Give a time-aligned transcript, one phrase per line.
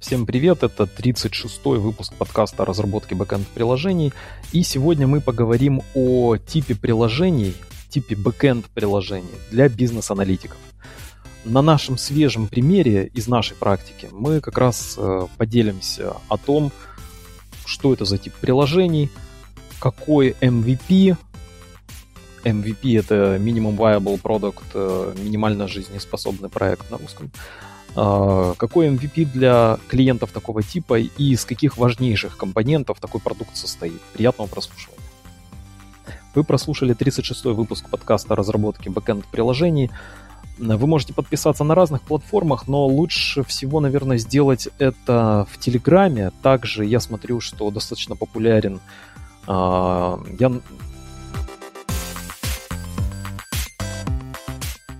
[0.00, 4.14] Всем привет, это 36-й выпуск подкаста о разработке бэкэнд-приложений.
[4.50, 7.54] И сегодня мы поговорим о типе приложений,
[7.90, 10.56] типе бэкэнд-приложений для бизнес-аналитиков.
[11.44, 16.72] На нашем свежем примере из нашей практики мы как раз э, поделимся о том,
[17.66, 19.10] что это за тип приложений,
[19.80, 21.14] какой MVP,
[22.42, 27.30] MVP это Minimum Viable Product, э, минимально жизнеспособный проект на русском,
[27.94, 34.00] какой MVP для клиентов такого типа и из каких важнейших компонентов такой продукт состоит.
[34.12, 35.00] Приятного прослушивания.
[36.34, 39.90] Вы прослушали 36-й выпуск подкаста о разработке бэкэнд-приложений.
[40.58, 46.30] Вы можете подписаться на разных платформах, но лучше всего, наверное, сделать это в Телеграме.
[46.42, 48.78] Также я смотрю, что достаточно популярен.
[49.46, 50.52] А, я...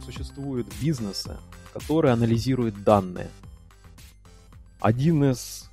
[0.05, 1.37] Существуют бизнесы,
[1.73, 3.31] который анализирует данные.
[4.81, 5.71] Один из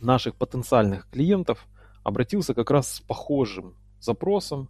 [0.00, 1.66] наших потенциальных клиентов
[2.02, 4.68] обратился как раз с похожим запросом.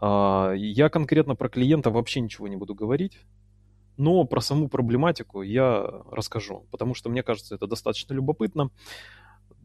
[0.00, 3.18] А, я конкретно про клиента вообще ничего не буду говорить,
[3.96, 8.70] но про саму проблематику я расскажу, потому что мне кажется, это достаточно любопытно.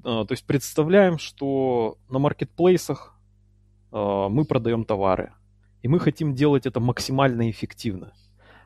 [0.03, 3.15] А, то есть представляем, что на маркетплейсах
[3.91, 5.33] а, мы продаем товары,
[5.81, 8.13] и мы хотим делать это максимально эффективно.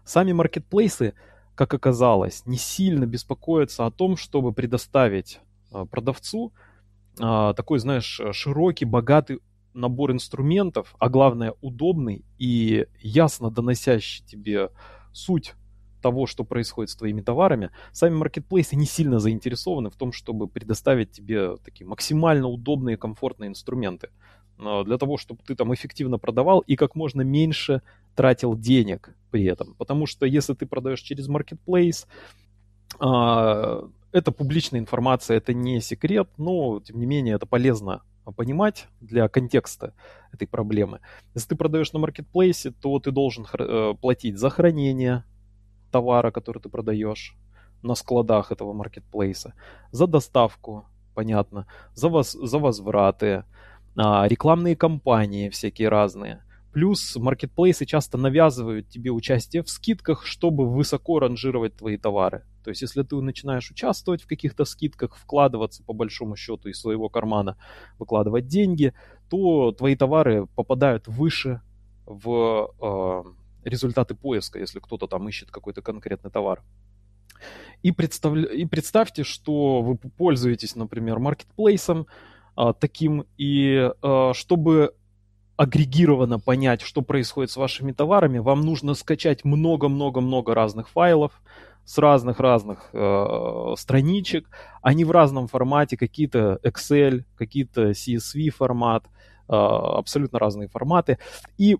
[0.03, 1.13] Сами маркетплейсы
[1.55, 5.39] как оказалось, не сильно беспокоятся о том, чтобы предоставить
[5.71, 6.53] а, продавцу
[7.19, 9.39] а, такой, знаешь, широкий, богатый
[9.73, 14.69] набор инструментов, а главное удобный и ясно доносящий тебе
[15.11, 15.55] суть
[16.01, 21.11] того, что происходит с твоими товарами, сами маркетплейсы не сильно заинтересованы в том, чтобы предоставить
[21.11, 24.09] тебе такие максимально удобные и комфортные инструменты
[24.57, 27.81] для того, чтобы ты там эффективно продавал и как можно меньше
[28.15, 29.75] тратил денег при этом.
[29.75, 32.05] Потому что если ты продаешь через Marketplace,
[32.99, 39.27] а, это публичная информация, это не секрет, но тем не менее это полезно понимать для
[39.27, 39.93] контекста
[40.31, 40.99] этой проблемы.
[41.33, 45.25] Если ты продаешь на маркетплейсе, то ты должен э, платить за хранение
[45.92, 47.36] товара, который ты продаешь
[47.81, 49.53] на складах этого маркетплейса,
[49.92, 53.43] за доставку, понятно, за, воз, за возвраты,
[53.95, 56.43] рекламные кампании всякие разные–
[56.73, 62.45] Плюс маркетплейсы часто навязывают тебе участие в скидках, чтобы высоко ранжировать твои товары.
[62.64, 67.09] То есть, если ты начинаешь участвовать в каких-то скидках, вкладываться по большому счету из своего
[67.09, 67.58] кармана,
[67.99, 68.95] выкладывать деньги,
[69.30, 71.61] то твои товары попадают выше
[72.08, 76.64] в э, результаты поиска, если кто-то там ищет какой-то конкретный товар.
[77.83, 78.36] И, представ...
[78.36, 82.08] и представьте, что вы пользуетесь, например, маркетплейсом
[82.58, 84.93] э, таким, и э, чтобы
[85.55, 91.42] агрегированно понять, что происходит с вашими товарами, вам нужно скачать много-много-много разных файлов
[91.86, 94.49] с разных-разных э, страничек.
[94.81, 101.19] Они в разном формате, какие-то Excel, какие-то CSV формат, э, абсолютно разные форматы.
[101.58, 101.77] И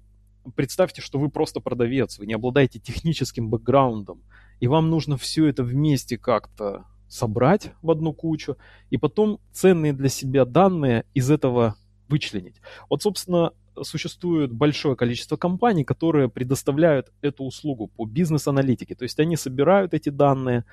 [0.56, 4.22] представьте, что вы просто продавец, вы не обладаете техническим бэкграундом,
[4.60, 8.58] и вам нужно все это вместе как-то собрать в одну кучу,
[8.90, 11.76] и потом ценные для себя данные из этого
[12.10, 12.56] вычленить.
[12.90, 13.52] Вот, собственно,
[13.84, 18.96] существует большое количество компаний, которые предоставляют эту услугу по бизнес-аналитике.
[18.96, 20.66] То есть они собирают эти данные,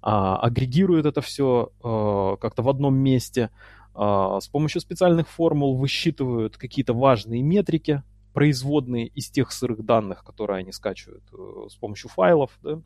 [0.00, 3.50] а, агрегируют это все а, как-то в одном месте,
[3.94, 10.60] а, с помощью специальных формул высчитывают какие-то важные метрики, производные из тех сырых данных, которые
[10.60, 12.80] они скачивают э, с помощью файлов, да,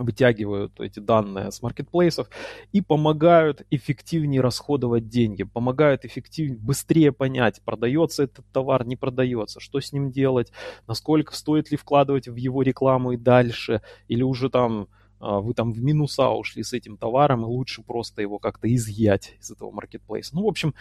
[0.00, 2.28] вытягивают эти данные с маркетплейсов
[2.72, 9.80] и помогают эффективнее расходовать деньги, помогают эффективнее, быстрее понять, продается этот товар, не продается, что
[9.80, 10.52] с ним делать,
[10.86, 14.88] насколько стоит ли вкладывать в его рекламу и дальше, или уже там
[15.20, 19.34] а, вы там в минуса ушли с этим товаром, и лучше просто его как-то изъять
[19.38, 20.34] из этого маркетплейса.
[20.34, 20.74] Ну, в общем,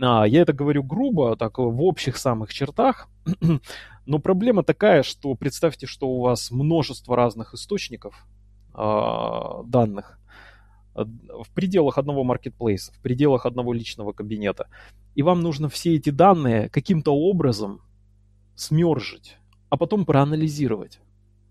[0.00, 3.08] а, я это говорю грубо, так в общих самых чертах,
[4.06, 8.26] но проблема такая, что представьте, что у вас множество разных источников,
[8.74, 10.18] данных
[10.94, 14.68] в пределах одного маркетплейса, в пределах одного личного кабинета.
[15.14, 17.80] И вам нужно все эти данные каким-то образом
[18.54, 19.38] смержить,
[19.70, 21.00] а потом проанализировать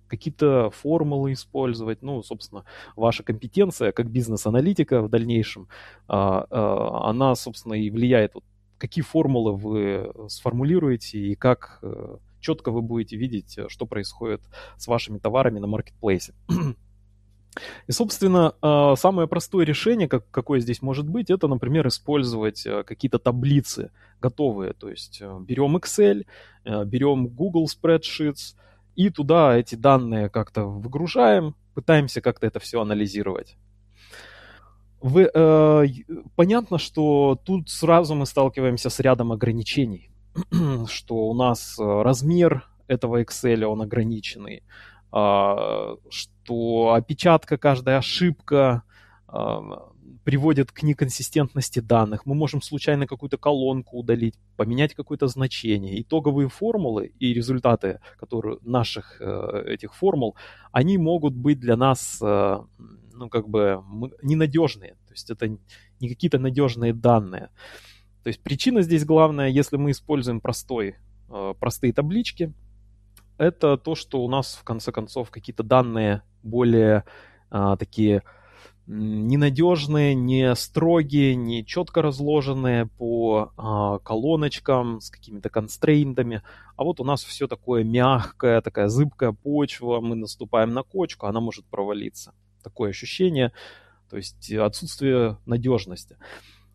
[0.08, 2.02] какие-то формулы использовать.
[2.02, 2.66] Ну, собственно,
[2.98, 5.70] ваша компетенция как бизнес-аналитика в дальнейшем,
[6.08, 8.44] а, а, она, собственно, и влияет, вот,
[8.78, 14.42] какие формулы вы сформулируете и как э, четко вы будете видеть, что происходит
[14.76, 16.34] с вашими товарами на маркетплейсе.
[17.88, 22.84] И, собственно, а, самое простое решение, как, какое здесь может быть, это, например, использовать э,
[22.84, 24.74] какие-то таблицы готовые.
[24.74, 26.26] То есть э, берем Excel,
[26.64, 28.56] э, берем Google Spreadsheets
[28.96, 33.58] и туда эти данные как-то выгружаем, пытаемся как-то это все анализировать.
[35.02, 35.86] Вы, э,
[36.36, 40.10] понятно, что тут сразу мы сталкиваемся с рядом ограничений,
[40.88, 44.64] что у нас размер этого Excel, он ограниченный,
[45.12, 45.96] э,
[46.44, 48.84] что опечатка, каждая ошибка,
[49.28, 49.60] э,
[50.24, 52.26] приводит к неконсистентности данных.
[52.26, 56.02] Мы можем случайно какую-то колонку удалить, поменять какое-то значение.
[56.02, 60.36] Итоговые формулы и результаты которые, наших э, этих формул,
[60.72, 62.60] они могут быть для нас, э,
[63.14, 63.84] ну, как бы,
[64.22, 64.92] ненадежные.
[65.08, 65.48] То есть это
[66.00, 67.50] не какие-то надежные данные.
[68.24, 70.96] То есть причина здесь главная, если мы используем простой,
[71.60, 72.54] простые таблички,
[73.42, 77.06] это то, что у нас, в конце концов, какие-то данные более
[77.50, 78.22] а, такие
[78.86, 86.44] ненадежные, не строгие, не четко разложенные по а, колоночкам с какими-то констрейнтами.
[86.76, 91.40] А вот у нас все такое мягкое, такая зыбкая почва, мы наступаем на кочку, она
[91.40, 92.36] может провалиться.
[92.64, 93.54] Такое ощущение,
[94.08, 96.18] то есть отсутствие надежности.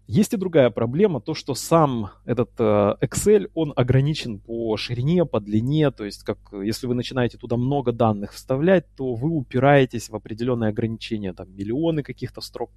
[0.06, 5.41] Есть и другая проблема, то, что сам этот э, Excel, он ограничен по ширине, по
[5.41, 10.14] длине, то есть как если вы начинаете туда много данных вставлять, то вы упираетесь в
[10.14, 12.70] определенные ограничения, там миллионы каких-то строк,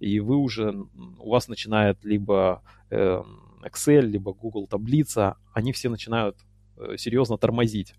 [0.00, 0.74] и вы уже,
[1.20, 3.22] у вас начинает либо э,
[3.62, 6.36] Excel, либо Google таблица, они все начинают
[6.76, 7.94] э, серьезно тормозить.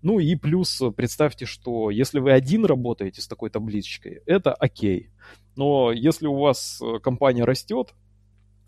[0.00, 5.10] Ну и плюс представьте, что если вы один работаете с такой табличкой, это окей.
[5.56, 7.94] Но если у вас э, компания растет,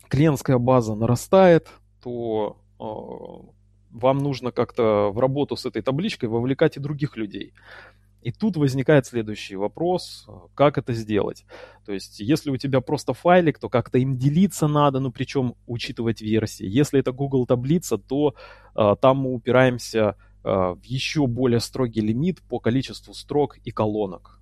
[0.09, 1.69] клиентская база нарастает,
[2.01, 2.83] то э,
[3.91, 7.53] вам нужно как-то в работу с этой табличкой вовлекать и других людей.
[8.23, 11.45] И тут возникает следующий вопрос, как это сделать.
[11.85, 16.21] То есть, если у тебя просто файлик, то как-то им делиться надо, ну причем учитывать
[16.21, 16.65] версии.
[16.65, 18.33] Если это Google таблица, то
[18.75, 24.39] э, там мы упираемся э, в еще более строгий лимит по количеству строк и колонок.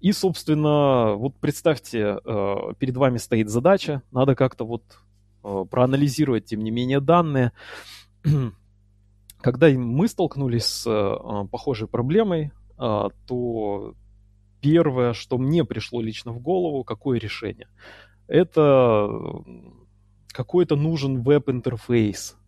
[0.00, 4.82] И, собственно, вот представьте, э, перед вами стоит задача, надо как-то вот
[5.44, 7.52] э, проанализировать, тем не менее, данные.
[9.42, 13.94] Когда мы столкнулись с э, похожей проблемой, то
[14.62, 17.68] первое, что мне пришло лично в голову, какое решение?
[18.26, 19.06] Это
[20.28, 22.38] какой-то нужен веб-интерфейс,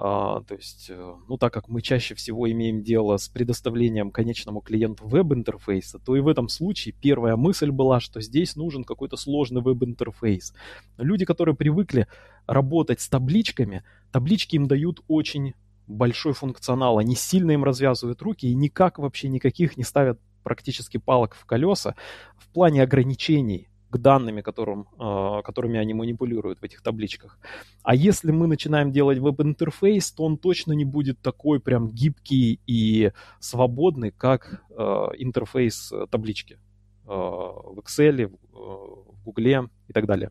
[0.00, 5.06] то есть, э, ну, так как мы чаще всего имеем дело с предоставлением конечному клиенту
[5.06, 10.54] веб-интерфейса, то и в этом случае первая мысль была, что здесь нужен какой-то сложный веб-интерфейс.
[10.96, 12.06] Люди, которые привыкли
[12.46, 15.52] работать с табличками, таблички им дают очень
[15.86, 21.34] большой функционал, они сильно им развязывают руки и никак вообще никаких не ставят практически палок
[21.34, 21.94] в колеса
[22.38, 27.38] в плане ограничений к данными, которым, э, которыми они манипулируют в этих табличках.
[27.82, 33.12] А если мы начинаем делать веб-интерфейс, то он точно не будет такой прям гибкий и
[33.40, 34.82] свободный, как э,
[35.18, 40.30] интерфейс таблички э, в Excel, в Google и так далее.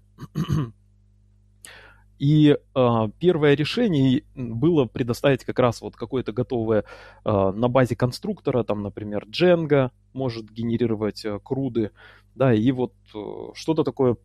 [2.19, 6.83] И э, первое решение было предоставить как раз вот какое-то готовое
[7.24, 11.92] э, на базе конструктора, там, например, Django может генерировать э, круды,
[12.36, 14.18] да, и вот э, что-то такое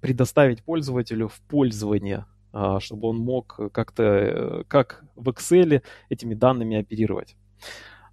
[0.00, 6.78] предоставить пользователю в пользование, э, чтобы он мог как-то, э, как в Excel этими данными
[6.78, 7.36] оперировать.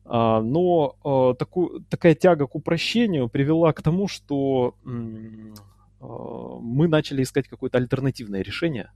[0.06, 7.24] А, но э, такую, такая тяга к упрощению привела к тому, что Э, мы начали
[7.24, 8.92] искать какое-то альтернативное решение,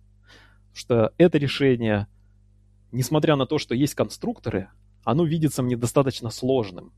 [0.73, 2.07] что это решение,
[2.91, 4.69] несмотря на то, что есть конструкторы,
[5.03, 6.93] оно видится мне достаточно сложным.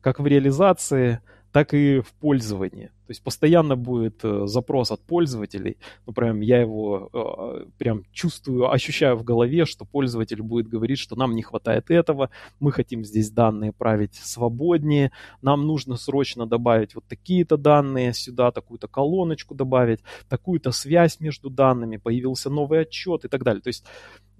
[0.00, 1.20] Как в реализации,
[1.52, 2.86] так и в пользовании.
[2.86, 5.76] То есть постоянно будет э, запрос от пользователей.
[6.06, 11.14] Ну, прям я его э, прям чувствую, ощущаю в голове, что пользователь будет говорить, что
[11.14, 17.04] нам не хватает этого, мы хотим здесь данные править свободнее, нам нужно срочно добавить вот
[17.06, 23.44] такие-то данные сюда, такую-то колоночку добавить, такую-то связь между данными, появился новый отчет и так
[23.44, 23.60] далее.
[23.60, 23.84] То есть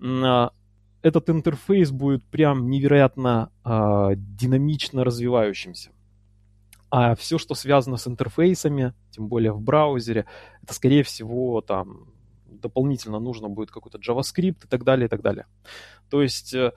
[0.01, 0.49] э,
[1.03, 5.91] этот интерфейс будет прям невероятно э, динамично развивающимся.
[6.95, 10.27] А все, что связано с интерфейсами, тем более в браузере,
[10.63, 12.13] это, скорее всего, там
[12.45, 15.47] дополнительно нужно будет какой-то JavaScript и так далее, и так далее.
[16.11, 16.75] То есть э,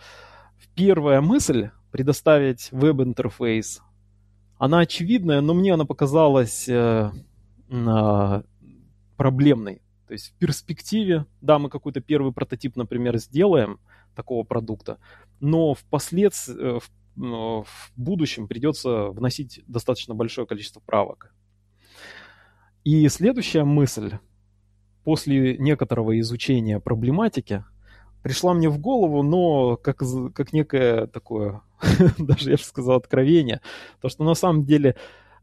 [0.74, 3.82] первая мысль предоставить веб-интерфейс,
[4.58, 7.12] она очевидная, но мне она показалась э,
[7.70, 8.44] э,
[9.18, 9.82] проблемной.
[10.08, 13.82] То есть в перспективе, да, мы какой-то первый прототип, например, сделаем
[14.16, 14.98] такого продукта,
[15.42, 16.80] но впоследствии,
[17.16, 21.34] в будущем придется вносить достаточно большое количество правок.
[22.84, 24.18] И следующая мысль
[25.04, 27.64] после некоторого изучения проблематики
[28.22, 30.02] пришла мне в голову, но как,
[30.34, 31.62] как некое такое,
[32.18, 33.62] даже я бы сказал, откровение,
[34.02, 34.96] то что на самом деле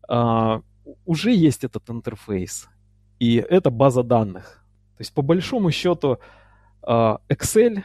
[0.08, 0.62] а,
[1.04, 2.68] уже есть этот интерфейс,
[3.18, 4.64] и это база данных.
[4.96, 6.18] То есть по большому счету
[6.82, 7.84] а, Excel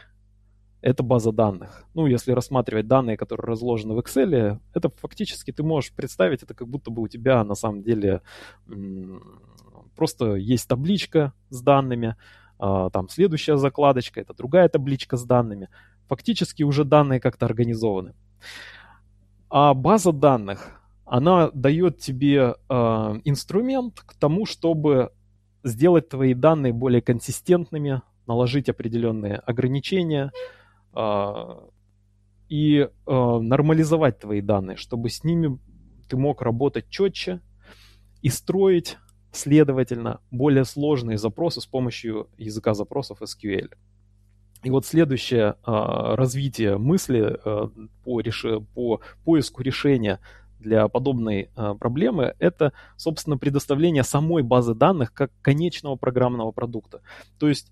[0.80, 1.84] это база данных.
[1.94, 6.68] Ну, если рассматривать данные, которые разложены в Excel, это фактически ты можешь представить, это как
[6.68, 8.22] будто бы у тебя на самом деле
[9.96, 12.16] просто есть табличка с данными,
[12.58, 15.68] а, там следующая закладочка, это другая табличка с данными.
[16.06, 18.14] Фактически уже данные как-то организованы.
[19.50, 22.74] А база данных, она дает тебе э,
[23.24, 25.10] инструмент к тому, чтобы
[25.64, 30.32] сделать твои данные более консистентными, наложить определенные ограничения
[32.48, 35.58] и э, нормализовать твои данные, чтобы с ними
[36.08, 37.40] ты мог работать четче
[38.22, 38.96] и строить,
[39.32, 43.74] следовательно, более сложные запросы с помощью языка запросов SQL.
[44.64, 47.68] И вот следующее э, развитие мысли э,
[48.04, 48.44] по, реш...
[48.74, 50.18] по поиску решения
[50.58, 57.02] для подобной э, проблемы это, собственно, предоставление самой базы данных как конечного программного продукта.
[57.38, 57.70] То есть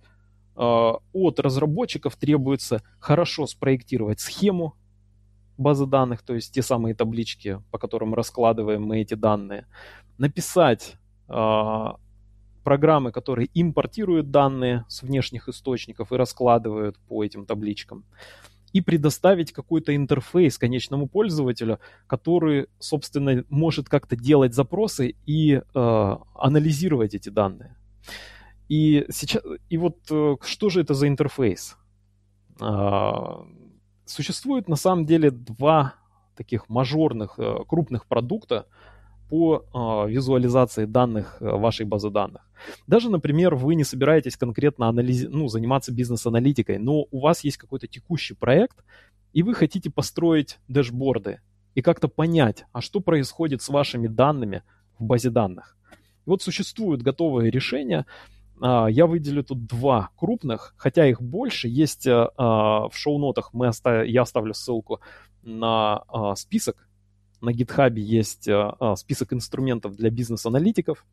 [0.56, 4.74] от разработчиков требуется хорошо спроектировать схему
[5.58, 9.66] базы данных, то есть те самые таблички, по которым раскладываем мы эти данные,
[10.18, 10.96] написать
[11.28, 11.86] э,
[12.64, 18.04] программы, которые импортируют данные с внешних источников и раскладывают по этим табличкам.
[18.72, 27.14] И предоставить какой-то интерфейс конечному пользователю, который, собственно, может как-то делать запросы и э, анализировать
[27.14, 27.76] эти данные.
[28.68, 31.76] И, сейчас, и вот э, что же это за интерфейс?
[32.60, 33.44] Э,
[34.04, 35.94] существует на самом деле два
[36.36, 38.66] таких мажорных э, крупных продукта,
[39.28, 42.48] по э, визуализации данных э, вашей базы данных.
[42.86, 45.26] Даже, например, вы не собираетесь конкретно анализ...
[45.28, 48.84] ну, заниматься бизнес-аналитикой, но у вас есть какой-то текущий проект,
[49.32, 51.40] и вы хотите построить дэшборды
[51.74, 54.62] и как-то понять, а что происходит с вашими данными
[54.98, 55.76] в базе данных.
[56.26, 58.06] И вот существуют готовые решения.
[58.60, 61.68] А, я выделю тут два крупных, хотя их больше.
[61.68, 64.06] Есть э, а, в шоу-нотах, мы остав...
[64.06, 65.00] я оставлю ссылку
[65.42, 66.86] на а, список
[67.40, 71.04] на GitHub есть а, список инструментов для бизнес-аналитиков.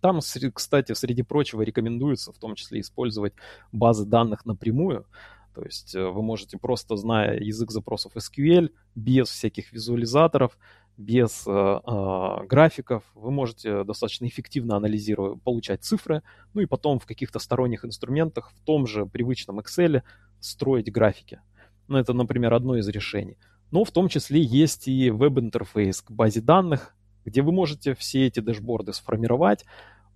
[0.00, 0.20] Там,
[0.54, 3.32] кстати, среди прочего рекомендуется в том числе использовать
[3.72, 5.06] базы данных напрямую.
[5.54, 10.58] То есть э, вы можете просто, зная язык запросов SQL, без всяких визуализаторов,
[10.96, 16.22] без э, э, графиков, вы можете достаточно эффективно анализировать, получать цифры,
[16.54, 20.02] ну и потом в каких-то сторонних инструментах, в том же привычном Excel
[20.40, 21.40] строить графики.
[21.88, 23.36] Ну, это, например, одно из решений.
[23.70, 28.40] Но в том числе есть и веб-интерфейс к базе данных, где вы можете все эти
[28.40, 29.64] дэшборды сформировать,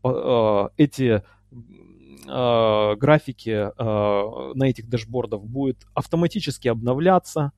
[0.03, 1.23] э, эти
[2.27, 7.53] э, графики на этих дэшбордах будут автоматически обновляться,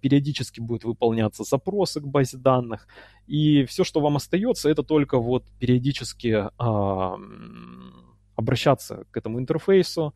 [0.00, 2.86] периодически будут выполняться запросы к базе данных,
[3.26, 6.44] и все, что вам остается, это только вот периодически
[8.36, 10.14] обращаться к этому интерфейсу,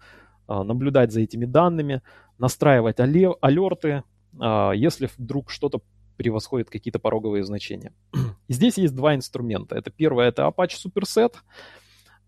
[0.49, 2.03] наблюдать за этими данными,
[2.39, 4.03] настраивать алерты,
[4.39, 5.81] а, если вдруг что-то
[6.17, 7.93] превосходит какие-то пороговые значения.
[8.49, 9.77] И здесь есть два инструмента.
[9.77, 11.35] Это первое, это Apache Superset.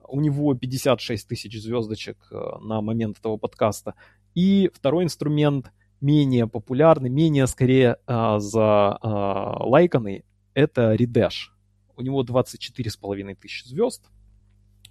[0.09, 3.95] У него 56 тысяч звездочек э, на момент этого подкаста.
[4.35, 11.51] И второй инструмент, менее популярный, менее скорее а, за а, лайканный, это Redash.
[11.97, 14.11] У него 24,5 тысяч звезд.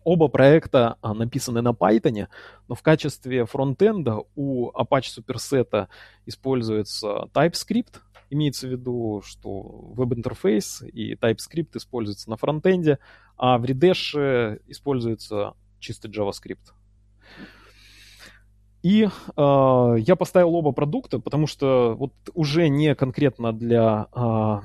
[0.04, 2.28] Оба проекта а, написаны на Python,
[2.68, 5.88] но в качестве фронтенда у Apache Superset
[6.26, 8.00] используется TypeScript.
[8.30, 9.50] Имеется в виду, что
[9.94, 12.98] веб-интерфейс и TypeScript используется на фронтенде,
[13.38, 16.72] а в Redash используется чисто JavaScript.
[18.84, 24.60] И э, я поставил оба продукта, потому что вот уже не конкретно для э,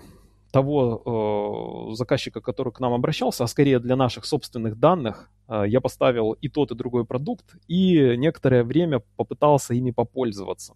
[0.57, 5.81] того э, заказчика, который к нам обращался, а скорее для наших собственных данных, э, я
[5.81, 10.73] поставил и тот, и другой продукт, и некоторое время попытался ими попользоваться.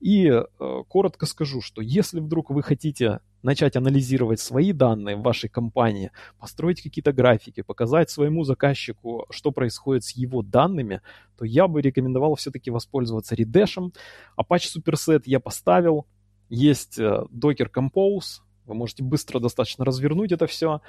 [0.00, 0.44] И э,
[0.88, 6.82] коротко скажу, что если вдруг вы хотите начать анализировать свои данные в вашей компании, построить
[6.82, 11.00] какие-то графики, показать своему заказчику, что происходит с его данными,
[11.38, 13.92] то я бы рекомендовал все-таки воспользоваться Redash.
[14.38, 16.04] Apache Superset я поставил.
[16.50, 20.80] Есть э, Docker Compose, вы можете быстро достаточно развернуть это все,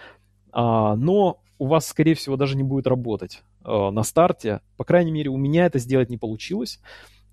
[0.52, 4.62] а, но у вас, скорее всего, даже не будет работать а, на старте.
[4.76, 6.80] По крайней мере, у меня это сделать не получилось.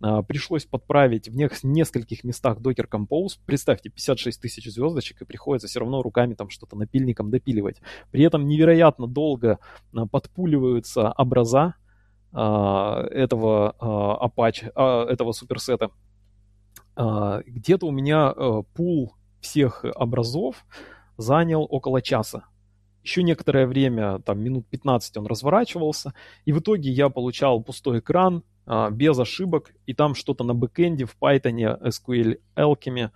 [0.00, 3.38] А, пришлось подправить в нескольких местах Docker Compose.
[3.46, 7.80] Представьте, 56 тысяч звездочек, и приходится все равно руками там что-то напильником допиливать.
[8.10, 9.58] При этом невероятно долго
[10.10, 11.76] подпуливаются образа
[12.32, 13.76] этого
[14.20, 14.68] Apache,
[15.08, 15.90] этого суперсета.
[16.96, 18.34] Где-то у меня
[18.74, 20.64] пул всех образов
[21.16, 22.44] занял около часа.
[23.02, 26.14] Еще некоторое время, там минут 15 он разворачивался,
[26.46, 31.04] и в итоге я получал пустой экран а, без ошибок, и там что-то на бэкэнде
[31.04, 33.10] в Python, SQL Alchemy,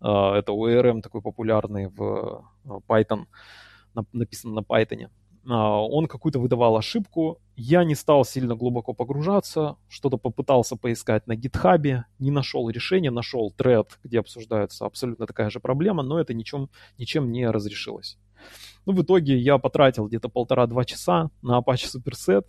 [0.00, 3.24] а, это ORM такой популярный в а, Python,
[3.94, 5.08] на, написан на Python.
[5.48, 7.40] А, он какую-то выдавал ошибку.
[7.56, 13.50] Я не стал сильно глубоко погружаться, что-то попытался поискать на гитхабе, не нашел решения, нашел
[13.50, 18.18] тред, где обсуждается абсолютно такая же проблема, но это ничем, ничем не разрешилось.
[18.86, 22.46] Ну, в итоге я потратил где-то полтора-два часа на Apache Superset,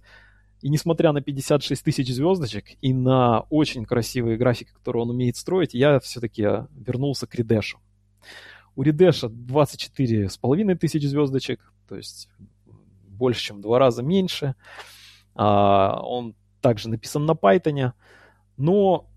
[0.61, 5.73] и несмотря на 56 тысяч звездочек и на очень красивые графики, которые он умеет строить,
[5.73, 7.79] я все-таки вернулся к Редешу.
[8.75, 12.29] У Редеша 24 с половиной тысяч звездочек, то есть
[13.21, 14.55] больше, чем в два раза меньше.
[15.35, 17.91] А, он также написан на Python,
[18.57, 19.07] но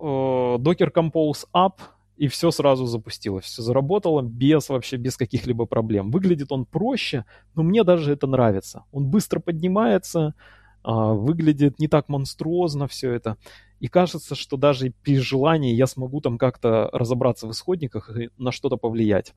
[0.00, 1.74] э, Docker Compose Up
[2.16, 6.10] и все сразу запустилось, все заработало без вообще, без каких-либо проблем.
[6.10, 8.84] Выглядит он проще, но мне даже это нравится.
[8.92, 10.34] Он быстро поднимается,
[10.82, 13.36] а, выглядит не так монструозно все это.
[13.80, 18.52] И кажется, что даже при желании я смогу там как-то разобраться в исходниках и на
[18.52, 19.34] что-то повлиять.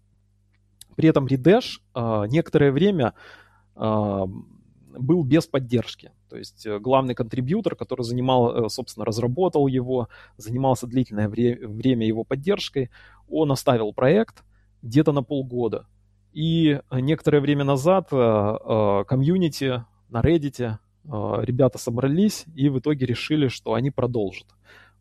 [0.95, 3.13] При этом Redash а, некоторое время
[3.77, 6.11] был без поддержки.
[6.29, 12.23] То есть э, главный контрибьютор, который занимал, э, собственно, разработал его, занимался длительное время его
[12.23, 12.89] поддержкой,
[13.29, 14.43] он оставил проект
[14.81, 15.87] где-то на полгода.
[16.33, 23.73] И некоторое время назад э, комьюнити на Reddit ребята собрались и в итоге решили, что
[23.73, 24.47] они продолжат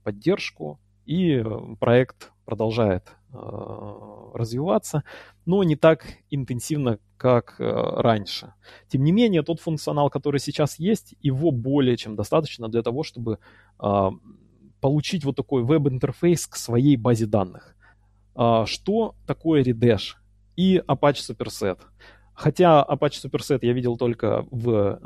[0.05, 1.45] поддержку, и
[1.81, 5.03] проект продолжает развиваться,
[5.47, 8.53] но не так интенсивно, как раньше.
[8.89, 13.39] Тем не менее, тот функционал, который сейчас есть, его более чем достаточно для того, чтобы
[14.81, 17.75] получить вот такой веб-интерфейс к своей базе данных.
[18.67, 20.17] Что такое Redash
[20.57, 21.79] и Apache Superset?
[22.35, 25.01] Хотя Apache Superset я видел только в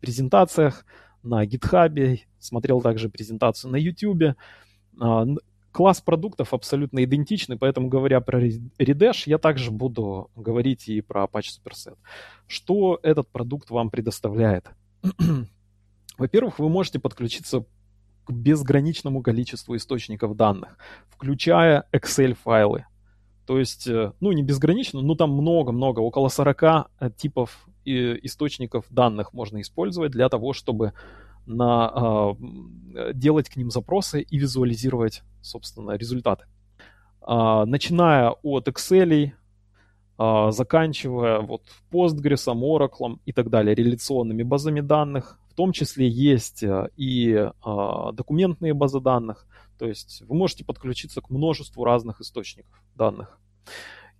[0.00, 0.86] презентациях
[1.22, 4.36] на GitHub, смотрел также презентацию на YouTube.
[5.76, 11.50] Класс продуктов абсолютно идентичный, поэтому, говоря про Redash, я также буду говорить и про Apache
[11.60, 11.98] Superset.
[12.46, 14.70] Что этот продукт вам предоставляет?
[16.18, 17.66] Во-первых, вы можете подключиться
[18.24, 20.78] к безграничному количеству источников данных,
[21.10, 22.86] включая Excel-файлы.
[23.46, 29.34] То есть, э, ну, не безгранично, но там много-много, около 40 э, типов источников данных
[29.34, 30.94] можно использовать для того, чтобы
[31.46, 32.34] на,
[32.94, 36.44] э, делать к ним запросы и визуализировать, собственно, результаты.
[37.26, 39.32] Э, начиная от Excel,
[40.18, 45.38] э, заканчивая вот Postgres, Oracle и так далее, реляционными базами данных.
[45.50, 46.62] В том числе есть
[46.96, 47.50] и
[48.12, 49.46] документные базы данных.
[49.78, 53.40] То есть вы можете подключиться к множеству разных источников данных.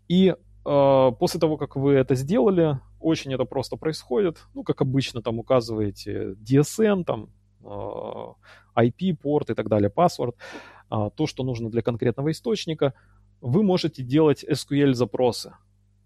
[0.09, 0.35] И
[0.67, 4.39] после того, как вы это сделали, очень это просто происходит.
[4.55, 7.29] Ну, как обычно, там указываете DSN, там
[7.63, 10.35] IP, а, порт и так далее, password,
[10.89, 12.95] а, то, что нужно для конкретного источника.
[13.41, 15.55] Вы можете делать SQL-запросы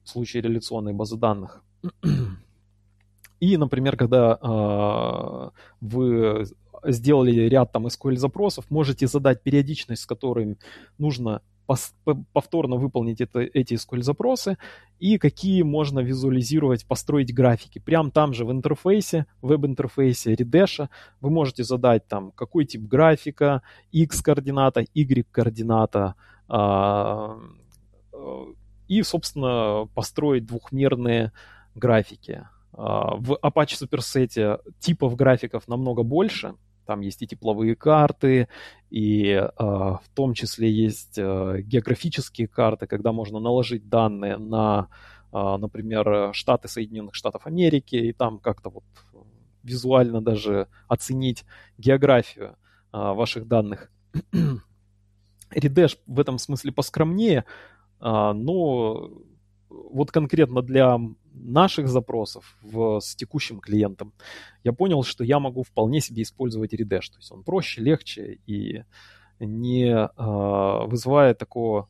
[0.04, 1.62] в случае реляционной базы данных.
[3.40, 6.46] И, например, когда э, вы
[6.84, 10.56] сделали ряд там SQL-запросов, можете задать периодичность, с которой
[10.98, 11.42] нужно
[12.32, 14.56] повторно выполнить это, эти SQL-запросы
[14.98, 17.78] и какие можно визуализировать, построить графики.
[17.78, 20.88] Прям там же в интерфейсе, веб-интерфейсе Redash
[21.20, 23.62] вы можете задать там какой тип графика,
[23.92, 26.14] x-координата, y-координата,
[26.48, 27.38] а,
[28.88, 31.32] и, собственно, построить двухмерные
[31.76, 32.48] графики.
[32.72, 36.54] А, в Apache Superset типов графиков намного больше,
[36.90, 38.48] там есть и тепловые карты,
[38.90, 44.88] и э, в том числе есть э, географические карты, когда можно наложить данные на,
[45.32, 48.82] э, например, штаты Соединенных Штатов Америки, и там как-то вот
[49.62, 51.44] визуально даже оценить
[51.78, 52.56] географию
[52.92, 53.92] э, ваших данных.
[55.54, 57.44] Redash в этом смысле поскромнее,
[58.00, 59.12] э, но
[59.68, 60.98] вот конкретно для
[61.32, 64.12] наших запросов в, с текущим клиентом,
[64.64, 67.10] я понял, что я могу вполне себе использовать Redash.
[67.12, 68.82] То есть он проще, легче и
[69.38, 71.88] не э, вызывает такого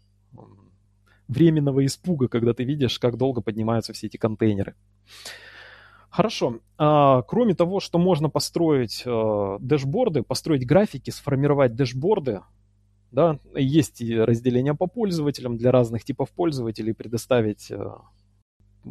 [1.31, 4.74] временного испуга, когда ты видишь, как долго поднимаются все эти контейнеры.
[6.11, 6.59] Хорошо.
[6.76, 12.40] А, кроме того, что можно построить а, дэшборды, построить графики, сформировать дэшборды,
[13.12, 18.03] да, есть и разделение по пользователям для разных типов пользователей, предоставить а,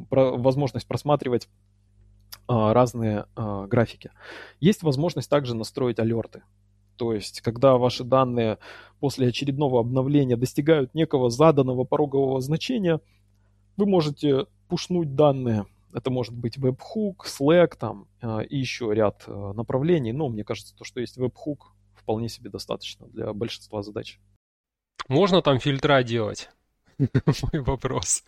[0.10, 1.49] про, возможность просматривать
[2.47, 4.12] а, разные а, графики.
[4.60, 6.43] Есть возможность также настроить алерты.
[6.95, 8.58] То есть, когда ваши данные
[8.99, 12.99] после очередного обновления достигают некого заданного порогового значения,
[13.78, 19.54] вы можете пушнуть данные Это может быть webhook, Slack там, э, и еще ряд э,
[19.56, 20.12] направлений.
[20.12, 21.60] Но мне кажется, то, что есть webhook,
[21.95, 24.19] вполне себе достаточно для большинства задач.
[25.08, 26.49] Можно там фильтра делать?
[26.97, 28.23] Мой вопрос.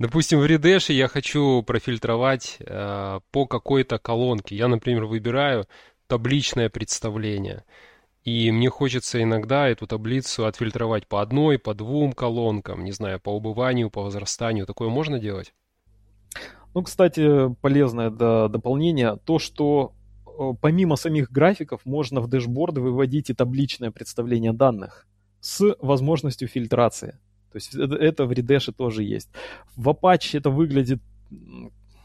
[0.00, 4.56] Допустим, в Redash я хочу профильтровать э, по какой-то колонке.
[4.56, 5.66] Я, например, выбираю
[6.06, 7.64] табличное представление.
[8.24, 13.28] И мне хочется иногда эту таблицу отфильтровать по одной, по двум колонкам, не знаю, по
[13.28, 14.64] убыванию, по возрастанию.
[14.64, 15.52] Такое можно делать?
[16.72, 19.92] Ну, кстати, полезное да, дополнение, то, что
[20.26, 25.06] э, помимо самих графиков можно в дэшборды выводить и табличное представление данных
[25.40, 27.18] с возможностью фильтрации.
[27.52, 29.30] То есть это, это в Redash тоже есть.
[29.76, 31.00] В Apache это выглядит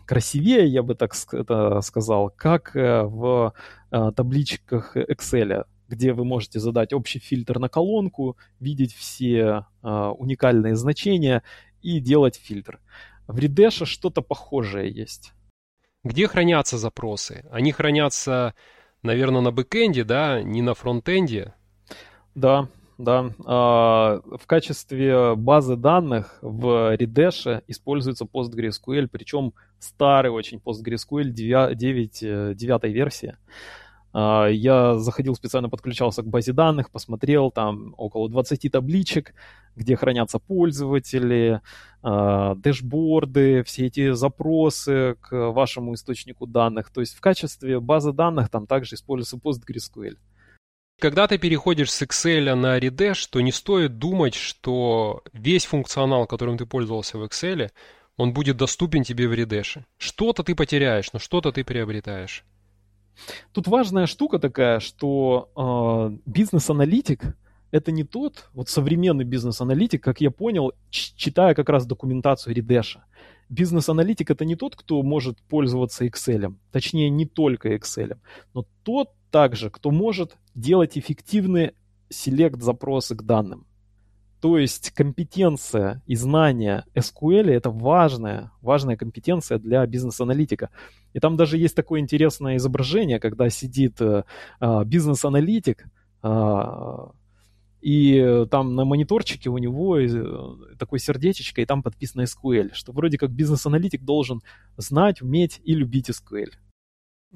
[0.06, 3.54] красивее, я бы так это сказал, как э, в
[3.92, 10.76] э, табличках Excel где вы можете задать общий фильтр на колонку, видеть все э, уникальные
[10.76, 11.44] значения
[11.82, 12.80] и делать фильтр.
[13.28, 15.34] В Redash что-то похожее есть.
[16.04, 17.46] Где хранятся запросы?
[17.52, 18.54] Они хранятся,
[19.02, 21.54] наверное, на бэкэнде, да, не на фронтенде?
[22.36, 23.32] Да, да.
[23.46, 32.56] А, в качестве базы данных в Redash используется PostgreSQL, причем старый очень PostgreSQL 9, 9,
[32.58, 33.36] 9 версии.
[34.18, 39.34] А, я заходил специально, подключался к базе данных, посмотрел, там около 20 табличек,
[39.76, 41.60] где хранятся пользователи,
[42.02, 46.92] а, дэшборды, все эти запросы к вашему источнику данных.
[46.92, 50.16] То есть в качестве базы данных там также используется PostgreSQL.
[51.00, 56.58] Когда ты переходишь с Excel на Redash, то не стоит думать, что весь функционал, которым
[56.58, 57.70] ты пользовался в Excel,
[58.16, 59.82] он будет доступен тебе в Redash.
[59.98, 62.46] Что-то ты потеряешь, но что-то ты приобретаешь.
[63.52, 67.36] Тут важная штука такая, что э, бизнес-аналитик
[67.72, 73.04] это не тот, вот современный бизнес-аналитик, как я понял, читая как раз документацию Редеша.
[73.50, 78.18] Бизнес-аналитик это не тот, кто может пользоваться Excel, точнее не только Excel,
[78.54, 81.74] но тот также, кто может делать эффективные
[82.08, 83.68] селект-запросы к данным.
[84.40, 90.70] То есть компетенция и знание SQL это важная, важная компетенция для бизнес-аналитика.
[91.12, 94.24] И там даже есть такое интересное изображение, когда сидит э,
[94.62, 95.84] э, бизнес-аналитик,
[96.24, 97.08] э,
[97.82, 103.18] и там на мониторчике у него э, такое сердечечко, и там подписано SQL, что вроде
[103.18, 104.42] как бизнес-аналитик должен
[104.78, 106.52] знать, уметь и любить SQL.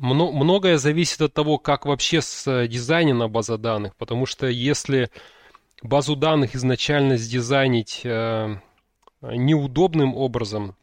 [0.01, 5.09] Многое зависит от того, как вообще дизайнена база данных, потому что если
[5.83, 8.55] базу данных изначально сдизайнить э,
[9.21, 10.77] неудобным образом,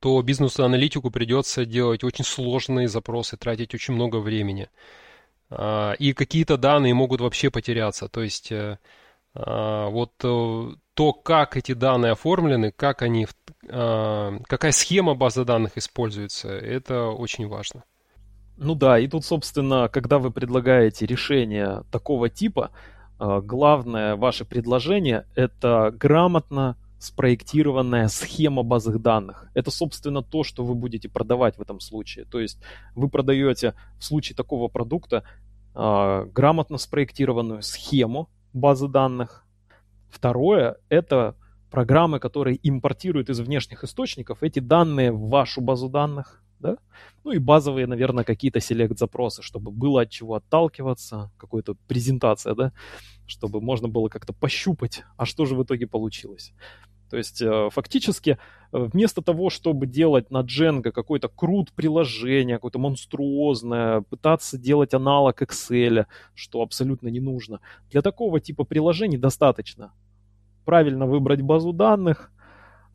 [0.00, 4.68] то бизнес-аналитику придется делать очень сложные запросы, тратить очень много времени.
[5.50, 8.08] Э, и какие-то данные могут вообще потеряться.
[8.08, 8.78] То есть э,
[9.34, 13.28] э, вот э, то, как эти данные оформлены, как они,
[13.68, 17.84] э, какая схема базы данных используется, это очень важно.
[18.56, 22.70] Ну да, и тут, собственно, когда вы предлагаете решение такого типа,
[23.18, 29.48] а, главное ваше предложение– это грамотно спроектированная схема базовых данных.
[29.54, 32.24] Это, собственно, то, что вы будете продавать в этом случае.
[32.26, 32.60] То есть
[32.94, 35.24] вы продаете в случае такого продукта
[35.74, 39.44] э, грамотно спроектированную схему базы данных.
[40.10, 41.34] Второе– это
[41.72, 46.76] программы, которые импортируют из внешних источников эти данные в вашу базу данных да?
[47.24, 52.72] Ну и базовые, наверное, какие-то селект-запросы, чтобы было от чего отталкиваться, какая-то презентация, да,
[53.26, 56.54] чтобы можно было как-то пощупать, а что же в итоге получилось.
[57.10, 58.38] То есть э, фактически
[58.72, 65.42] э, вместо того, чтобы делать на Django какой-то крут приложение, какое-то монструозное, пытаться делать аналог
[65.42, 69.92] Excel, что абсолютно не нужно, для такого типа приложений достаточно
[70.64, 72.30] правильно выбрать базу данных,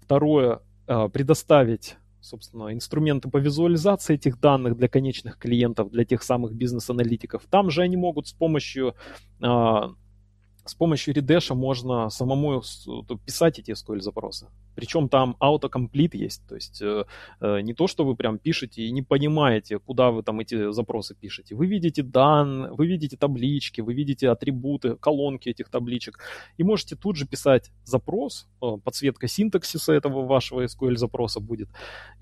[0.01, 6.53] второе, э, предоставить собственно, инструменты по визуализации этих данных для конечных клиентов, для тех самых
[6.53, 7.43] бизнес-аналитиков.
[7.49, 8.95] Там же они могут с помощью
[9.41, 9.91] а,
[10.67, 12.62] с помощью Redash можно самому
[13.25, 14.47] писать эти SQL-запросы.
[14.75, 17.06] Причем там autocomplete есть, то есть э,
[17.41, 21.15] э, не то, что вы прям пишете и не понимаете, куда вы там эти запросы
[21.15, 21.56] пишете.
[21.56, 26.19] Вы видите данные, вы видите таблички, вы видите атрибуты, колонки этих табличек,
[26.58, 31.69] и можете тут же писать запрос, э, подсветка синтаксиса этого вашего SQL-запроса будет,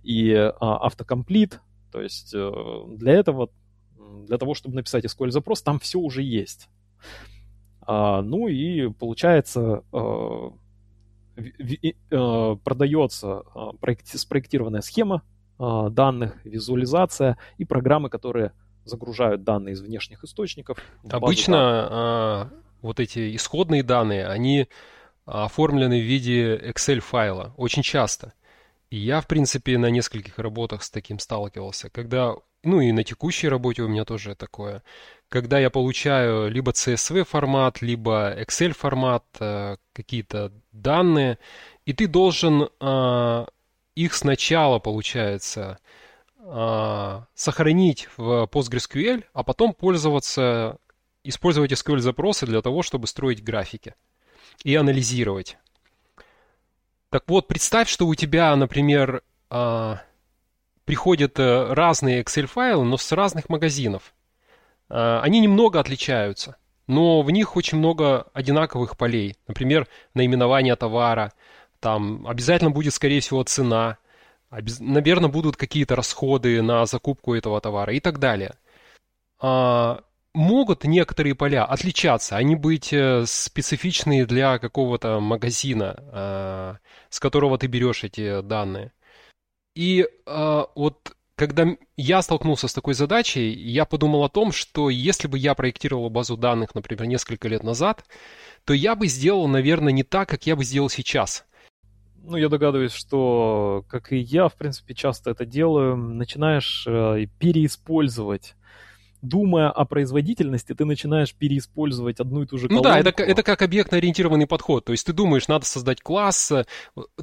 [0.04, 1.60] и э, автокомплит,
[1.92, 2.52] то есть э,
[2.90, 3.50] для этого,
[4.28, 6.70] для того, чтобы написать SQL-запрос, там все уже есть.
[7.86, 10.52] А, ну и получается а,
[12.12, 13.44] а, продается
[14.04, 15.24] спроектированная схема
[15.58, 18.52] данных, визуализация и программы, которые
[18.84, 20.78] загружают данные из внешних источников.
[21.10, 24.68] Обычно вот эти исходные данные, они
[25.26, 28.34] оформлены в виде Excel файла очень часто.
[28.90, 33.48] И я, в принципе, на нескольких работах с таким сталкивался, когда, ну и на текущей
[33.48, 34.84] работе у меня тоже такое,
[35.30, 41.40] когда я получаю либо CSV формат, либо Excel формат, э, какие-то данные,
[41.86, 43.46] и ты должен э,
[43.96, 45.80] их сначала, получается,
[46.40, 50.78] э, сохранить в PostgreSQL, а потом пользоваться,
[51.24, 53.96] использовать SQL запросы для того, чтобы строить графики
[54.64, 55.58] и анализировать.
[57.10, 59.96] Так вот, представь, что у тебя, например, э,
[60.86, 64.14] приходят э, разные Excel-файлы, но с разных магазинов.
[64.90, 69.36] Э, они немного отличаются, но в них очень много одинаковых полей.
[69.48, 71.34] Например, наименование товара,
[71.80, 73.98] там обязательно будет, скорее всего, цена,
[74.80, 78.56] наверное, будут какие-то расходы на закупку этого товара и так далее.
[79.40, 80.02] А,
[80.34, 86.78] могут некоторые поля отличаться, они быть э, специфичные для какого-то магазина, а,
[87.10, 88.92] с которого ты берешь эти данные.
[89.76, 95.28] И а, вот когда я столкнулся с такой задачей, я подумал о том, что если
[95.28, 98.06] бы я проектировал базу данных, например, несколько лет назад,
[98.64, 101.46] то я бы сделал, наверное, не так, как я бы сделал сейчас.
[102.24, 108.56] Ну, я догадываюсь, что, как и я, в принципе, часто это делаю, начинаешь э, переиспользовать
[109.28, 112.88] думая о производительности, ты начинаешь переиспользовать одну и ту же колонку.
[112.88, 114.86] Ну да, это, это как объектно-ориентированный подход.
[114.86, 116.52] То есть ты думаешь, надо создать класс.
[116.52, 116.66] Э,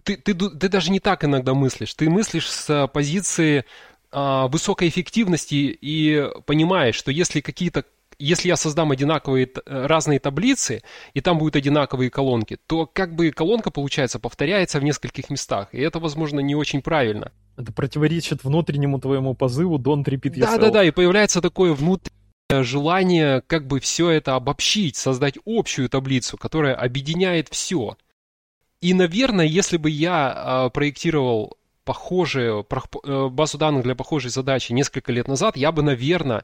[0.03, 1.95] ты, ты, ты даже не так иногда мыслишь.
[1.95, 3.65] Ты мыслишь с позиции
[4.15, 7.87] а, высокой эффективности и понимаешь, что если какие-то
[8.23, 10.83] если я создам одинаковые разные таблицы,
[11.15, 15.69] и там будут одинаковые колонки, то как бы колонка, получается, повторяется в нескольких местах.
[15.73, 17.33] И это, возможно, не очень правильно.
[17.57, 20.59] Это противоречит внутреннему твоему позыву don't repeat yourself.
[20.59, 22.13] Да-да-да, и появляется такое внутреннее
[22.61, 27.97] желание как бы все это обобщить, создать общую таблицу, которая объединяет все.
[28.81, 32.67] И, наверное, если бы я э, проектировал похожую
[33.05, 36.43] э, базу данных для похожей задачи несколько лет назад, я бы, наверное, э,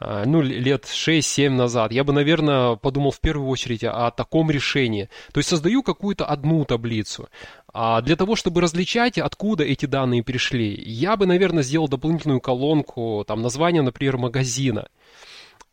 [0.00, 5.08] ну, лет 6-7 назад, я бы, наверное, подумал в первую очередь о таком решении.
[5.32, 7.28] То есть создаю какую-то одну таблицу.
[7.72, 13.24] А для того, чтобы различать, откуда эти данные пришли, я бы, наверное, сделал дополнительную колонку,
[13.26, 14.88] там, название, например, магазина.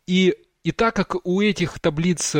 [0.06, 2.34] И, и так как у этих таблиц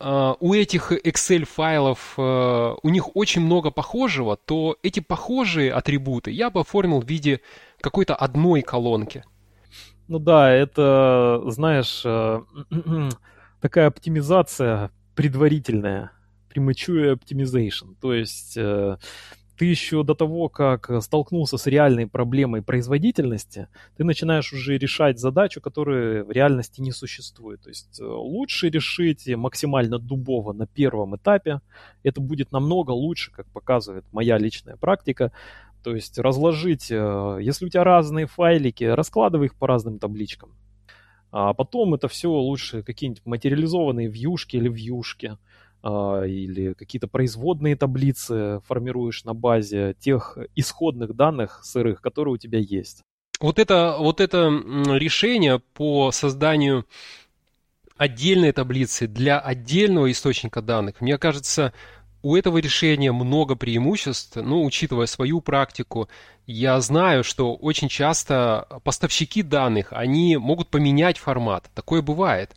[0.00, 6.30] Uh, у этих Excel файлов uh, у них очень много похожего, то эти похожие атрибуты
[6.30, 7.40] я бы оформил в виде
[7.80, 9.24] какой-то одной колонки.
[10.08, 12.40] Ну да, это, знаешь, э,
[13.60, 16.12] такая оптимизация предварительная,
[16.54, 17.94] premature optimization.
[18.00, 18.96] То есть э,
[19.58, 23.68] ты еще до того, как столкнулся с реальной проблемой производительности,
[23.98, 27.60] ты начинаешь уже решать задачу, которая в реальности не существует.
[27.60, 31.60] То есть э, лучше решить максимально дубово на первом этапе.
[32.02, 35.32] Это будет намного лучше, как показывает моя личная практика.
[35.82, 40.50] То есть разложить, э, если у тебя разные файлики, раскладывай их по разным табличкам.
[41.30, 45.36] А потом это все лучше какие-нибудь материализованные вьюшки или вьюшки
[45.82, 52.58] а, или какие-то производные таблицы формируешь на базе тех исходных данных сырых, которые у тебя
[52.58, 53.02] есть.
[53.40, 56.86] Вот это, вот это решение по созданию
[57.96, 61.72] отдельной таблицы для отдельного источника данных, мне кажется,
[62.22, 66.08] у этого решения много преимуществ, ну, учитывая свою практику,
[66.46, 72.54] я знаю, что очень часто поставщики данных, они могут поменять формат, такое бывает.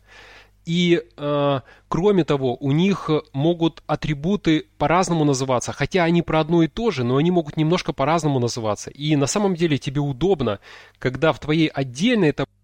[0.64, 6.68] И э, кроме того, у них могут атрибуты по-разному называться, хотя они про одно и
[6.68, 8.90] то же, но они могут немножко по-разному называться.
[8.90, 10.60] И на самом деле тебе удобно,
[10.98, 12.61] когда в твоей отдельной таблице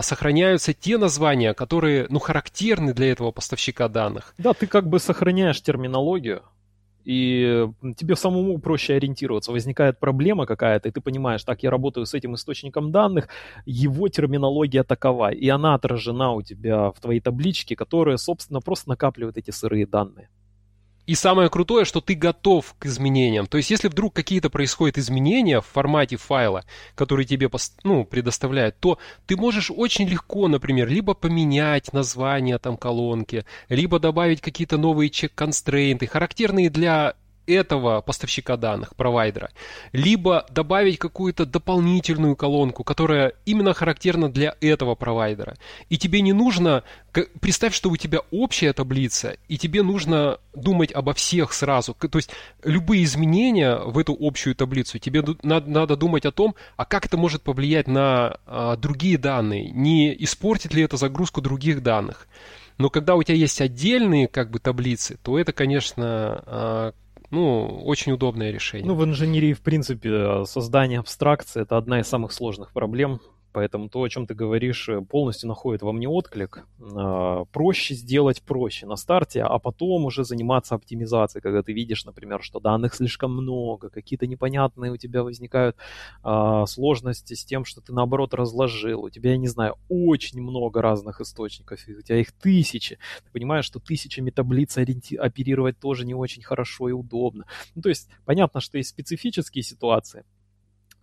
[0.00, 4.34] сохраняются те названия, которые ну, характерны для этого поставщика данных.
[4.38, 6.42] Да, ты как бы сохраняешь терминологию,
[7.08, 9.50] и тебе самому проще ориентироваться.
[9.50, 13.28] Возникает проблема какая-то, и ты понимаешь, так, я работаю с этим источником данных,
[13.64, 19.38] его терминология такова, и она отражена у тебя в твоей табличке, которая, собственно, просто накапливает
[19.38, 20.28] эти сырые данные.
[21.08, 23.46] И самое крутое, что ты готов к изменениям.
[23.46, 27.48] То есть, если вдруг какие-то происходят изменения в формате файла, который тебе
[27.82, 34.42] ну, предоставляют, то ты можешь очень легко, например, либо поменять название там колонки, либо добавить
[34.42, 37.14] какие-то новые чек-констрейнты, характерные для
[37.48, 39.50] этого поставщика данных, провайдера,
[39.92, 45.56] либо добавить какую-то дополнительную колонку, которая именно характерна для этого провайдера.
[45.88, 46.84] И тебе не нужно,
[47.40, 51.94] представь, что у тебя общая таблица, и тебе нужно думать обо всех сразу.
[51.94, 52.30] То есть
[52.62, 57.42] любые изменения в эту общую таблицу, тебе надо, думать о том, а как это может
[57.42, 62.28] повлиять на а, другие данные, не испортит ли это загрузку других данных.
[62.78, 66.92] Но когда у тебя есть отдельные как бы таблицы, то это, конечно, а,
[67.30, 68.86] Ну, очень удобное решение.
[68.86, 73.20] Ну, в инженерии, в принципе, создание абстракции– это одна из самых сложных проблем,
[73.52, 76.66] Поэтому то, о чем ты говоришь, э, полностью находит во мне отклик.
[76.80, 82.42] А, проще сделать проще на старте, а потом уже заниматься оптимизацией, когда ты видишь, например,
[82.42, 85.76] что данных слишком много, какие-то непонятные у тебя возникают
[86.22, 89.04] а, сложности с тем, что ты наоборот разложил.
[89.04, 92.98] У тебя, я не знаю, очень много разных источников, у тебя их тысячи.
[93.24, 97.46] Ты понимаешь, что тысячами таблиц оперировать тоже не очень хорошо и удобно.
[97.74, 100.24] Ну, то есть понятно, что есть специфические ситуации,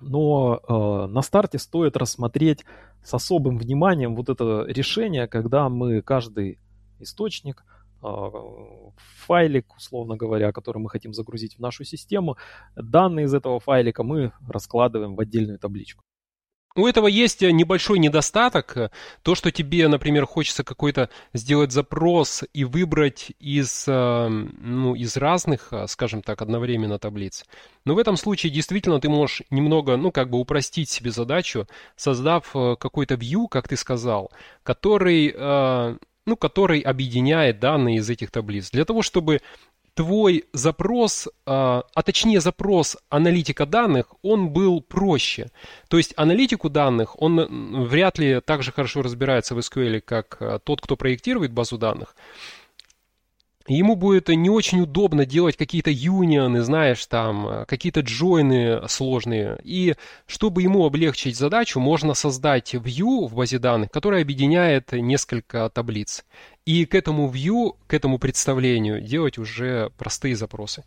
[0.06, 2.64] но э, на старте стоит рассмотреть
[3.04, 6.60] с особым вниманием вот это решение, когда мы каждый
[7.00, 7.64] источник,
[8.04, 8.08] э,
[9.26, 12.38] файлик, условно говоря, который мы хотим загрузить в нашу систему,
[12.76, 16.04] данные из этого файлика мы раскладываем в отдельную табличку.
[16.76, 18.92] У этого есть э, небольшой недостаток.
[19.24, 25.70] То, что тебе, например, хочется какой-то сделать запрос и выбрать из, э, ну, из разных,
[25.72, 27.46] э, скажем так, одновременно таблиц.
[27.86, 32.52] Но в этом случае действительно ты можешь немного, ну, как бы упростить себе задачу, создав
[32.52, 34.32] какой-то view, как ты сказал,
[34.64, 35.34] который
[36.28, 38.72] ну, который объединяет данные из этих таблиц.
[38.72, 39.42] Для того, чтобы
[39.96, 45.50] твой запрос, а, а точнее запрос аналитика данных, он был проще.
[45.88, 50.60] То есть аналитику данных, он вряд ли так же хорошо разбирается в SQL, как а,
[50.60, 52.16] тот, кто проектирует базу данных
[53.68, 59.60] ему будет не очень удобно делать какие-то юнионы, знаешь, там, э, какие-то джойны сложные.
[59.64, 59.96] И
[60.28, 66.26] чтобы ему облегчить задачу, можно создать view в базе данных, который объединяет несколько таблиц.
[66.66, 70.84] И к этому view, к этому представлению делать уже простые запросы.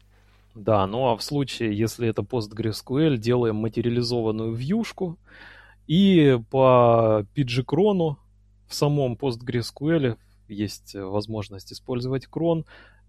[0.55, 5.17] Да, ну а в случае, если это PostgreSQL, делаем материализованную вьюшку
[5.87, 8.17] и по pgcron
[8.67, 10.17] в самом PostgreSQL
[10.49, 12.65] есть э, возможность использовать крон,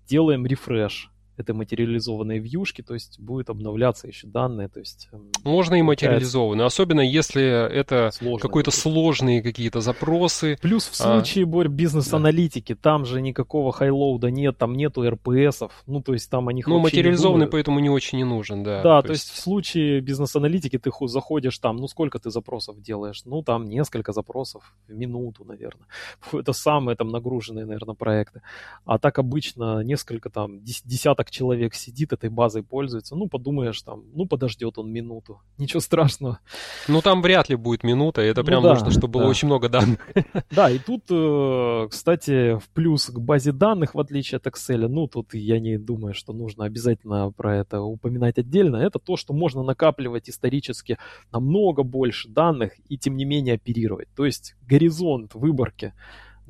[0.08, 5.10] делаем рефреш этой материализованной вьюшки, то есть будет обновляться еще данные, то есть...
[5.12, 10.58] Эм, Можно и материализованные, особенно если это какой-то сложные какие-то запросы.
[10.62, 11.04] Плюс в а.
[11.04, 11.48] случае, а...
[11.48, 12.80] Борь, бизнес-аналитики, да.
[12.82, 17.48] там же никакого хайлоуда нет, там нету РПСов, ну, то есть там они Ну, материализованный
[17.48, 18.82] поэтому не очень не нужен, да.
[18.82, 19.26] Да, то, то есть...
[19.26, 23.22] есть в случае бизнес-аналитики ты заходишь там, ну, сколько ты запросов делаешь?
[23.26, 25.88] Ну, там несколько запросов в минуту, наверное.
[26.34, 28.42] Это самые там нагруженные, наверное, проекты.
[28.86, 34.26] А так обычно несколько там, десяток человек сидит, этой базой пользуется, ну, подумаешь там, ну,
[34.26, 36.40] подождет он минуту, ничего страшного.
[36.88, 39.20] Ну, там вряд ли будет минута, это ну, прям да, нужно, чтобы да.
[39.20, 40.00] было очень много данных.
[40.52, 45.08] Да, и тут, э, кстати, в плюс к базе данных, в отличие от Excel, ну,
[45.08, 49.64] тут я не думаю, что нужно обязательно про это упоминать отдельно, это то, что можно
[49.64, 50.98] накапливать исторически
[51.32, 54.08] намного больше данных и, тем не менее, оперировать.
[54.16, 55.94] То есть горизонт выборки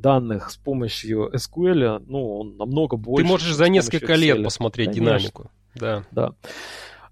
[0.02, 3.24] данных с помощью SQL, ну, он намного больше.
[3.24, 5.06] Ты можешь за несколько лет посмотреть Конечно.
[5.06, 5.52] динамику.
[5.76, 6.04] Да.
[6.12, 6.34] да.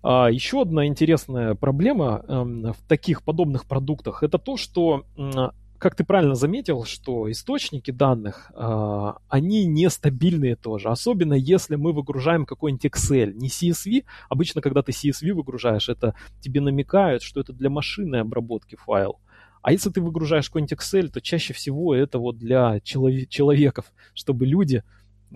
[0.04, 5.96] А, еще одна интересная проблема э, в таких подобных продуктах это то, что, э, как
[5.96, 10.90] ты правильно заметил, что источники данных, э, они нестабильные тоже.
[10.90, 14.06] Особенно если мы выгружаем какой-нибудь Excel, не CSV.
[14.30, 19.20] Обычно, когда ты CSV выгружаешь, это тебе намекают, что это для машинной обработки файл.
[19.68, 24.46] А если ты выгружаешь какой-нибудь Excel, то чаще всего это вот для челов- человеков, чтобы
[24.46, 24.82] люди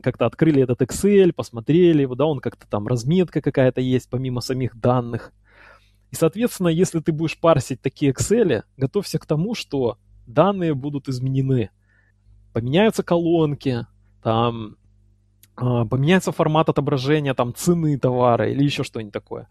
[0.01, 5.33] как-то открыли этот Excel, посмотрели, да, он как-то там разметка какая-то есть, помимо самих данных.
[6.11, 11.69] И, соответственно, если ты будешь парсить такие Excel, готовься к тому, что данные будут изменены.
[12.53, 13.85] Поменяются колонки,
[14.23, 14.77] там
[15.57, 19.49] а, поменяется формат отображения там цены товара или еще что-нибудь такое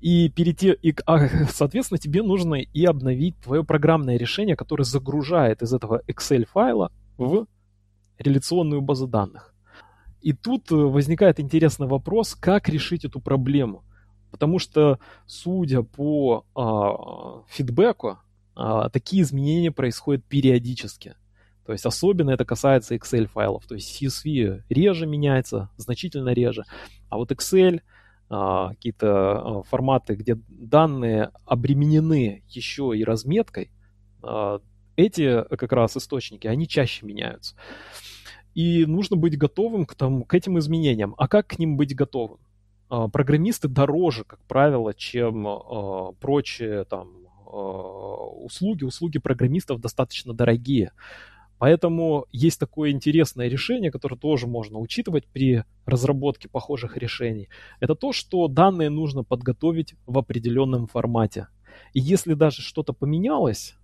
[0.00, 5.72] и перейти, и, а, соответственно, тебе нужно и обновить твое программное решение, которое загружает из
[5.72, 7.46] этого Excel файла в
[8.18, 9.54] реляционную базу данных.
[10.20, 13.84] И тут э, возникает интересный вопрос, как решить эту проблему.
[14.30, 18.18] Потому что, судя по а, фидбэку,
[18.54, 21.14] а, такие изменения происходят периодически.
[21.64, 23.66] То есть особенно это касается Excel файлов.
[23.66, 26.64] То есть CSV реже меняется, значительно реже.
[27.08, 27.80] А вот Excel
[28.28, 33.70] какие-то а, форматы, где данные обременены еще и разметкой,
[34.22, 34.60] а,
[34.96, 37.56] эти как раз источники, они чаще меняются.
[38.54, 41.14] И нужно быть готовым к, тому, к этим изменениям.
[41.16, 42.40] А как к ним быть готовым?
[42.88, 45.46] Программисты дороже, как правило, чем
[46.18, 47.10] прочие там,
[47.46, 48.82] услуги.
[48.82, 50.92] Услуги программистов достаточно дорогие.
[51.58, 57.48] Поэтому есть такое интересное решение, которое тоже можно учитывать при разработке похожих решений.
[57.80, 61.48] Это то, что данные нужно подготовить в определенном формате.
[61.94, 63.74] И если даже что-то поменялось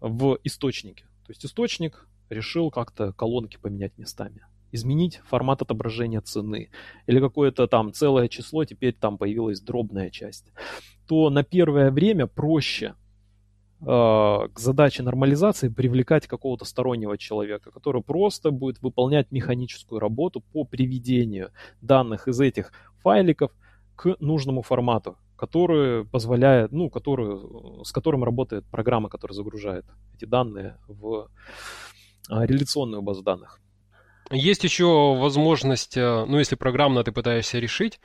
[0.00, 4.42] в источнике, то есть источник решил как-то колонки поменять местами.
[4.72, 6.70] изменить формат отображения цены,
[7.06, 10.50] или какое-то там целое число, теперь там появилась дробная часть,
[11.06, 12.94] то на первое время проще
[13.84, 21.50] к задаче нормализации привлекать какого-то стороннего человека, который просто будет выполнять механическую работу по приведению
[21.80, 22.72] данных из этих
[23.02, 23.50] файликов
[23.96, 30.78] к нужному формату, который позволяет, ну, который, с которым работает программа, которая загружает эти данные
[30.86, 31.28] в
[32.28, 33.58] а, реляционную базу данных.
[34.30, 38.00] Есть еще возможность, э, ну, если программно ты пытаешься решить,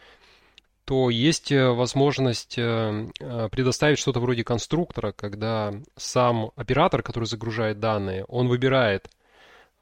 [0.87, 3.09] то есть э, возможность э,
[3.51, 9.09] предоставить что-то вроде конструктора, когда сам оператор, который загружает данные, он выбирает,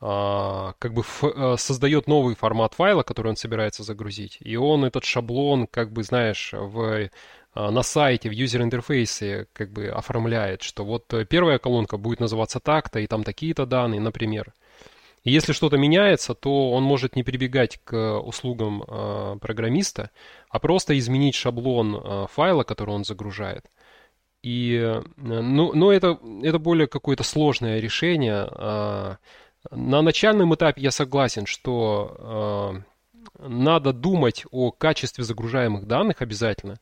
[0.02, 1.04] а, как бы
[1.60, 6.50] создает новый формат файла, который он собирается загрузить, и он этот шаблон, как бы, знаешь,
[6.54, 7.10] в
[7.54, 13.08] на сайте, в юзер-интерфейсе как бы оформляет, что вот первая колонка будет называться так-то, и
[13.08, 14.54] там такие-то данные, например.
[15.26, 20.12] И если что-то меняется, то он может не прибегать к услугам э, программиста,
[20.50, 23.66] а просто изменить шаблон э, файла, который он загружает.
[24.44, 28.48] И, э, ну, но это, это более какое-то сложное решение.
[28.52, 29.16] Э,
[29.72, 32.84] на начальном этапе я согласен, что
[33.40, 36.80] э, надо думать о качестве загружаемых данных обязательно.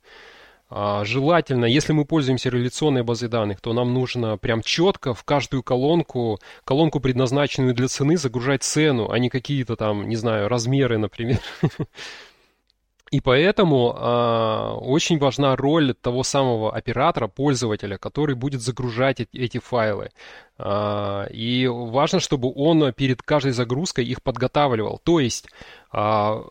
[0.76, 5.62] А, желательно, если мы пользуемся реляционной базой данных, то нам нужно прям четко в каждую
[5.62, 11.40] колонку, колонку, предназначенную для цены, загружать цену, а не какие-то там, не знаю, размеры, например.
[13.12, 20.10] И поэтому э, очень важна роль того самого оператора, пользователя, который будет загружать эти файлы.
[20.58, 25.00] Э, и важно, чтобы он перед каждой загрузкой их подготавливал.
[25.04, 25.48] То есть
[25.94, 26.44] э,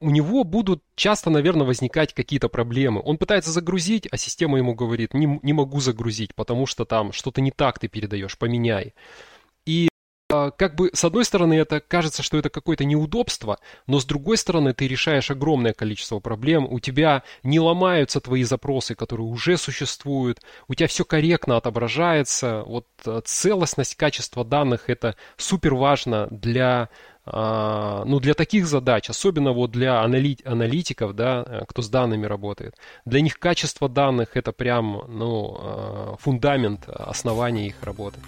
[0.00, 3.00] у него будут часто, наверное, возникать какие-то проблемы.
[3.04, 7.40] Он пытается загрузить, а система ему говорит, не, не могу загрузить, потому что там что-то
[7.40, 8.94] не так ты передаешь, поменяй.
[10.30, 14.36] А, как бы с одной стороны это кажется, что это какое-то неудобство, но с другой
[14.36, 20.40] стороны ты решаешь огромное количество проблем, у тебя не ломаются твои запросы, которые уже существуют,
[20.68, 26.90] у тебя все корректно отображается, вот а, целостность качества данных это супер важно для
[27.24, 32.74] а, ну, для таких задач, особенно вот для аналитиков, да, э, кто с данными работает,
[33.04, 38.18] для них качество данных это прям, ну, а, фундамент основания их работы.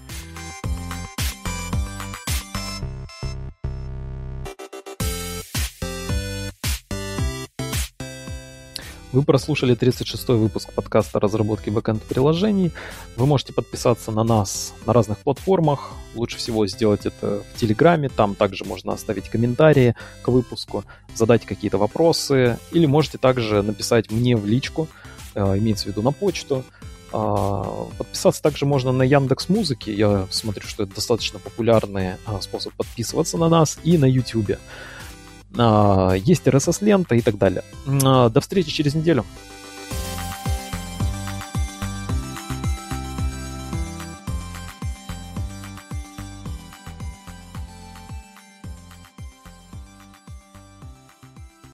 [9.12, 12.70] Вы прослушали 36-й выпуск подкаста разработки бэкэнд-приложений.
[13.16, 15.92] Вы можете подписаться на нас на разных платформах.
[16.14, 18.08] Лучше всего сделать это в Телеграме.
[18.08, 20.84] Там также можно оставить комментарии к выпуску,
[21.16, 22.58] задать какие-то вопросы.
[22.70, 24.86] Или можете также написать мне в личку,
[25.34, 26.64] э, имеется в виду на почту.
[27.12, 29.90] А, подписаться также можно на Яндекс Музыки.
[29.90, 33.76] Я смотрю, что это достаточно популярный а, способ подписываться на нас.
[33.82, 34.56] И на YouTube.
[35.56, 37.64] А, есть RSS-лента и так далее.
[38.04, 39.24] А, до встречи через неделю.